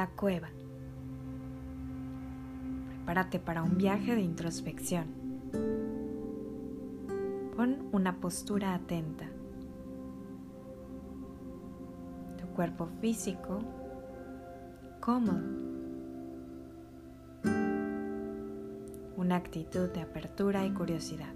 [0.00, 0.48] la cueva.
[2.88, 5.04] Prepárate para un viaje de introspección.
[7.54, 9.26] Pon una postura atenta.
[12.38, 13.58] Tu cuerpo físico
[15.00, 15.42] cómodo.
[19.18, 21.34] Una actitud de apertura y curiosidad.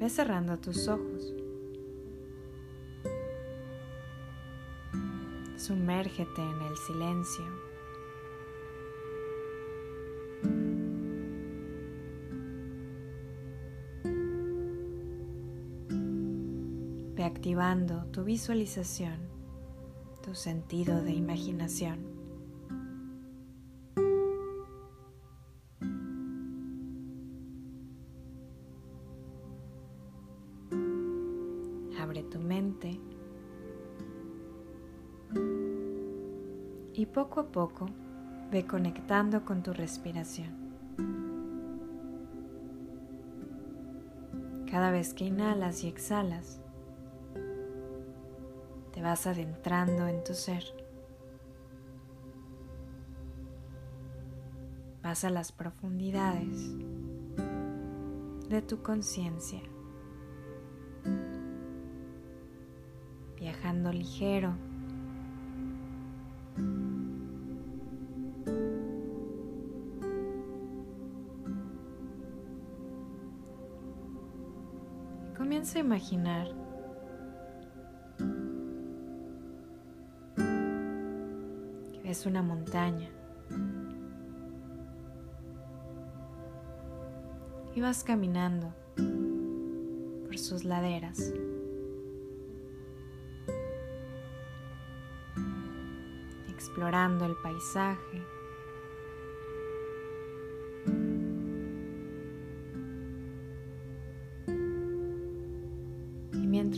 [0.00, 1.39] Ve cerrando tus ojos.
[5.70, 7.44] Sumérgete en el silencio.
[17.14, 19.20] Ve activando tu visualización,
[20.24, 22.19] tu sentido de imaginación.
[37.40, 37.86] Poco a poco
[38.50, 40.50] ve conectando con tu respiración.
[44.70, 46.60] Cada vez que inhalas y exhalas,
[48.92, 50.64] te vas adentrando en tu ser.
[55.02, 56.76] Vas a las profundidades
[58.48, 59.62] de tu conciencia,
[63.36, 64.69] viajando ligero
[75.50, 76.46] Comienza a imaginar
[81.92, 83.10] que ves una montaña
[87.74, 88.72] y vas caminando
[90.24, 91.32] por sus laderas.
[96.46, 98.39] explorando el paisaje.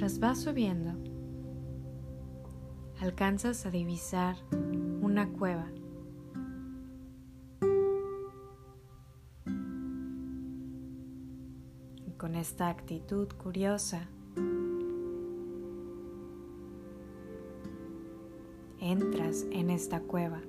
[0.02, 0.90] Mientras vas subiendo,
[3.00, 4.34] alcanzas a divisar
[5.00, 5.70] una cueva.
[12.04, 14.08] Y con esta actitud curiosa,
[18.80, 20.40] entras en esta cueva.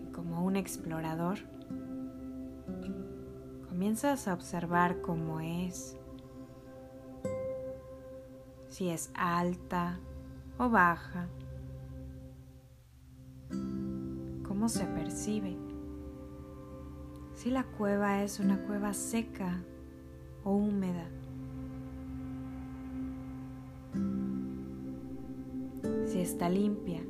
[0.00, 1.40] Y como un explorador,
[3.74, 5.96] comienzas a observar cómo es,
[8.68, 9.98] si es alta
[10.58, 11.26] o baja,
[14.46, 15.56] cómo se percibe,
[17.34, 19.60] si la cueva es una cueva seca
[20.44, 21.08] o húmeda.
[26.06, 27.02] Si está limpia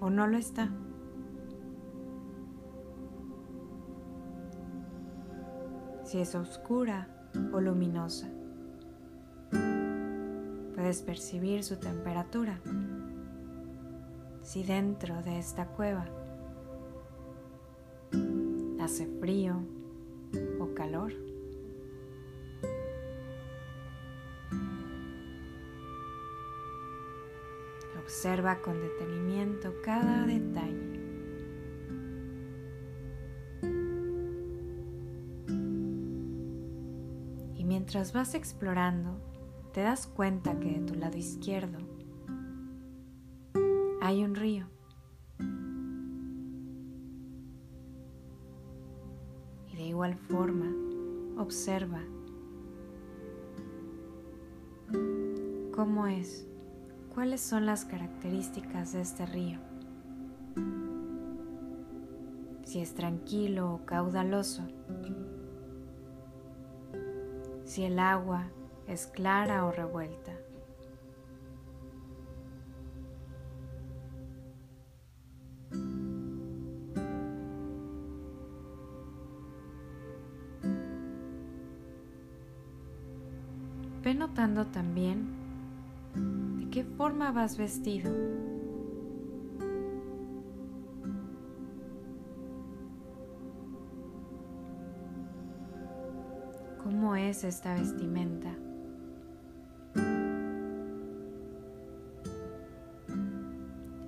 [0.00, 0.70] o no lo está.
[6.12, 7.08] Si es oscura
[7.54, 8.28] o luminosa.
[10.74, 12.60] Puedes percibir su temperatura,
[14.42, 16.04] si dentro de esta cueva
[18.78, 19.62] hace frío
[20.60, 21.14] o calor.
[28.02, 30.91] Observa con detenimiento cada detalle.
[37.94, 39.20] Mientras vas explorando,
[39.74, 41.76] te das cuenta que de tu lado izquierdo
[44.00, 44.66] hay un río.
[49.70, 50.72] Y de igual forma,
[51.36, 52.00] observa
[55.74, 56.46] cómo es,
[57.14, 59.60] cuáles son las características de este río.
[62.64, 64.66] Si es tranquilo o caudaloso
[67.72, 68.50] si el agua
[68.86, 70.32] es clara o revuelta.
[84.02, 85.30] Ve notando también
[86.58, 88.41] de qué forma vas vestido.
[96.92, 98.54] ¿Cómo es esta vestimenta?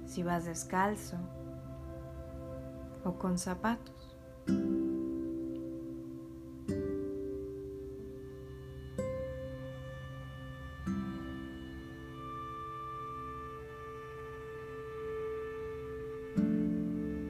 [0.04, 1.16] Si vas descalzo
[3.02, 4.14] o con zapatos.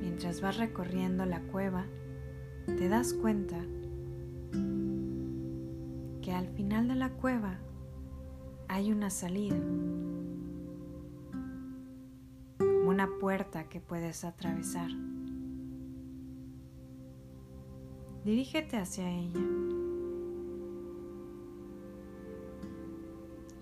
[0.01, 1.87] Mientras vas recorriendo la cueva,
[2.67, 3.65] te das cuenta
[6.35, 7.59] al final de la cueva
[8.69, 9.57] hay una salida,
[12.85, 14.91] una puerta que puedes atravesar.
[18.25, 19.41] Dirígete hacia ella.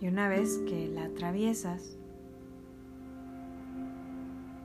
[0.00, 1.96] Y una vez que la atraviesas,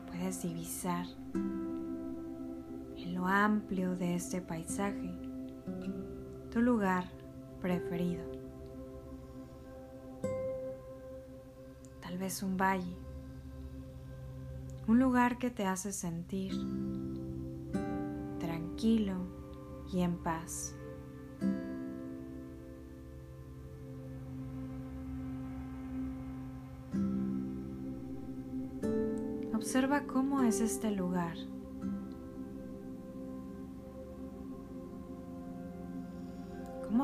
[0.07, 1.05] puedes divisar
[1.35, 5.11] en lo amplio de este paisaje
[6.49, 7.16] tu lugar
[7.61, 8.23] preferido.
[12.01, 12.95] Tal vez un valle,
[14.87, 16.53] un lugar que te hace sentir
[18.39, 19.15] tranquilo
[19.91, 20.75] y en paz.
[29.53, 31.35] Observa cómo es este lugar.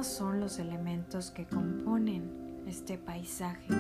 [0.03, 2.29] ¿Cómo son los elementos que componen
[2.67, 3.73] este paisaje?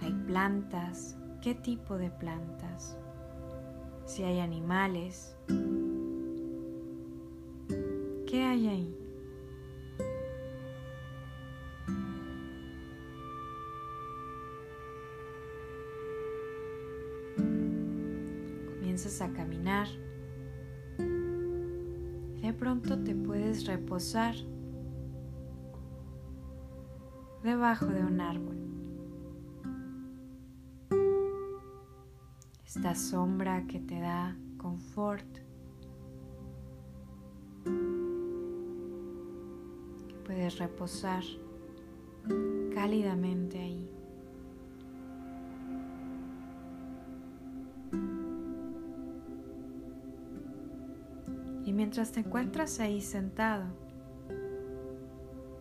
[0.00, 1.16] ¿Hay plantas?
[1.40, 2.98] ¿Qué tipo de plantas?
[4.06, 5.36] Si hay animales.
[8.26, 8.96] ¿Qué hay ahí?
[18.92, 19.86] comienzas a caminar,
[22.52, 24.34] pronto te puedes reposar
[27.42, 28.56] debajo de un árbol.
[32.64, 35.26] Esta sombra que te da confort,
[40.24, 41.22] puedes reposar
[42.74, 44.01] cálidamente ahí.
[51.92, 53.64] Mientras te encuentras ahí sentado,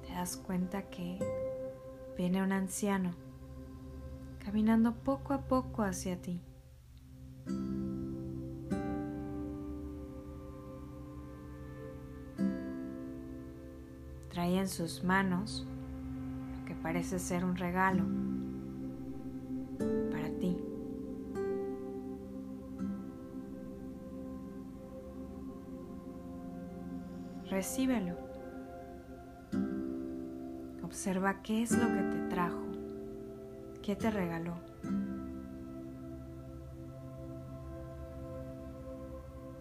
[0.01, 1.19] te das cuenta que
[2.18, 3.13] viene un anciano
[4.39, 6.42] caminando poco a poco hacia ti.
[14.30, 15.68] Trae en sus manos
[16.57, 18.06] lo que parece ser un regalo
[27.61, 28.15] recíbelo.
[30.81, 32.65] Observa qué es lo que te trajo,
[33.83, 34.55] qué te regaló.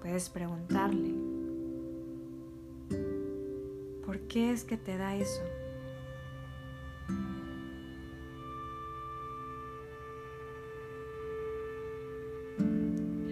[0.00, 1.12] Puedes preguntarle,
[4.06, 5.43] ¿por qué es que te da eso?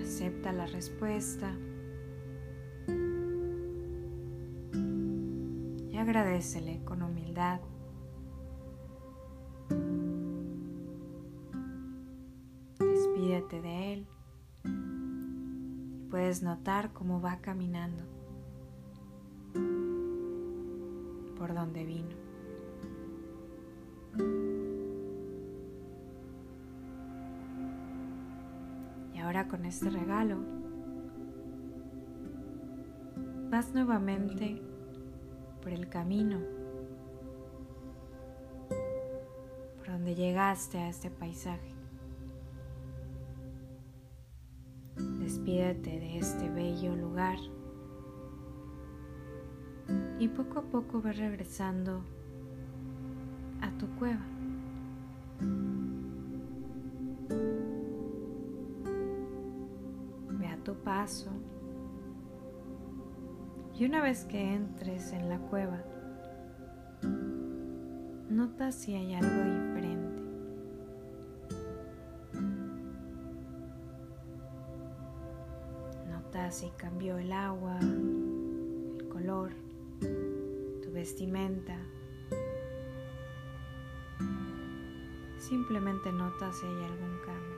[0.03, 1.55] Acepta la respuesta.
[6.09, 7.61] Agradecele con humildad.
[12.79, 14.07] Despídete de él
[16.11, 18.05] puedes notar cómo va caminando
[21.37, 22.17] por donde vino.
[29.15, 30.39] Y ahora con este regalo
[33.51, 34.63] vas nuevamente
[35.69, 36.41] por el camino,
[39.77, 41.75] por donde llegaste a este paisaje.
[44.97, 47.37] Despídete de este bello lugar
[50.19, 52.03] y poco a poco vas regresando
[53.61, 54.25] a tu cueva.
[60.31, 61.31] Ve a tu paso
[63.79, 65.79] y una vez que entres en la cueva,
[68.29, 70.23] nota si hay algo diferente.
[76.11, 79.53] Nota si cambió el agua, el color,
[80.83, 81.79] tu vestimenta.
[85.39, 87.58] Simplemente nota si hay algún cambio.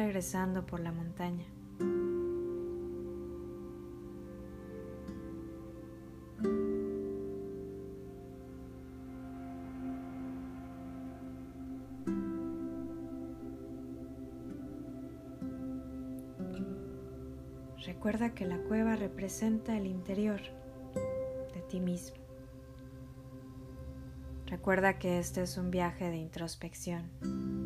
[0.00, 1.44] regresando por la montaña.
[17.84, 20.40] Recuerda que la cueva representa el interior
[21.54, 22.16] de ti mismo.
[24.46, 27.59] Recuerda que este es un viaje de introspección.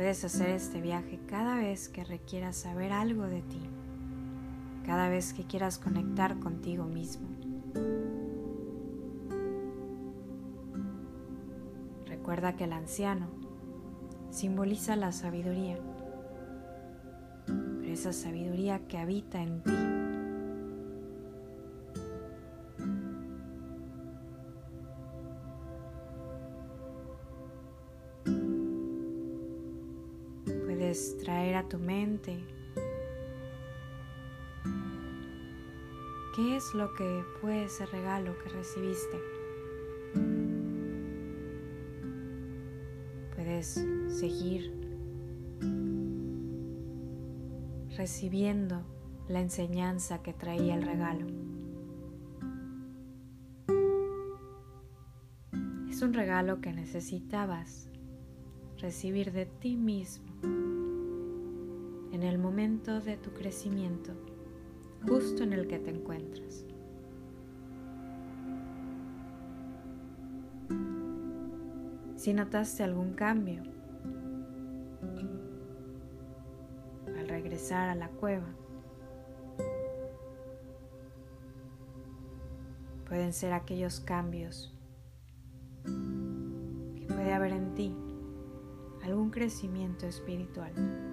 [0.00, 3.60] Puedes hacer este viaje cada vez que requieras saber algo de ti,
[4.86, 7.28] cada vez que quieras conectar contigo mismo.
[12.06, 13.26] Recuerda que el anciano
[14.30, 15.78] simboliza la sabiduría,
[17.44, 19.99] pero esa sabiduría que habita en ti.
[30.90, 32.36] Puedes traer a tu mente
[36.34, 39.16] qué es lo que fue ese regalo que recibiste.
[43.36, 43.86] Puedes
[44.18, 44.74] seguir
[47.96, 48.84] recibiendo
[49.28, 51.28] la enseñanza que traía el regalo.
[55.88, 57.88] Es un regalo que necesitabas
[58.80, 60.30] recibir de ti mismo
[62.20, 64.12] en el momento de tu crecimiento,
[65.08, 66.66] justo en el que te encuentras.
[72.16, 73.62] Si notaste algún cambio
[77.06, 78.54] al regresar a la cueva,
[83.08, 84.76] pueden ser aquellos cambios
[85.86, 87.96] que puede haber en ti
[89.02, 91.09] algún crecimiento espiritual.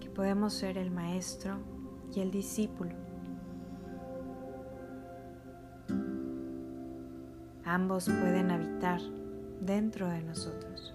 [0.00, 1.58] Que podemos ser el maestro
[2.14, 2.92] y el discípulo.
[7.64, 9.00] Ambos pueden habitar
[9.60, 10.94] dentro de nosotros.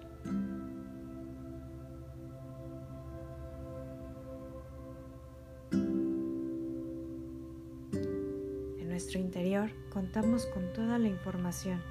[8.94, 11.82] nuestro interior contamos con toda la información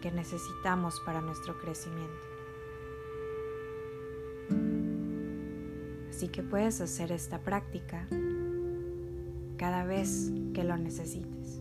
[0.00, 2.14] que necesitamos para nuestro crecimiento.
[6.22, 8.06] Así que puedes hacer esta práctica
[9.56, 11.60] cada vez que lo necesites.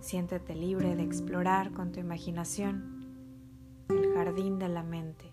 [0.00, 3.04] Siéntete libre de explorar con tu imaginación
[3.90, 5.30] el jardín de la mente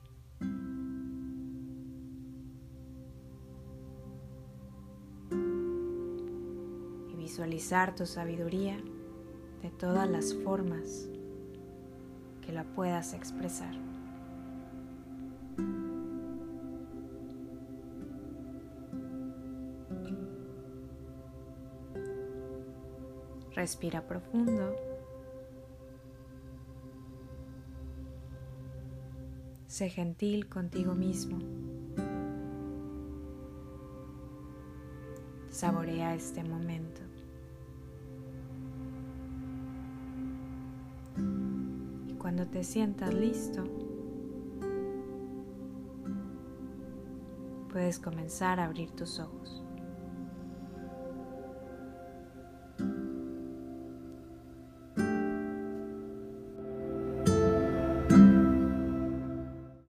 [7.15, 8.75] visualizar tu sabiduría
[9.61, 11.07] de todas las formas
[12.41, 13.73] que la puedas expresar.
[23.55, 24.75] Respira profundo.
[29.65, 31.39] Sé gentil contigo mismo.
[35.49, 37.01] Saborea este momento.
[42.19, 43.63] Cuando te sientas listo,
[47.71, 49.64] puedes comenzar a abrir tus ojos.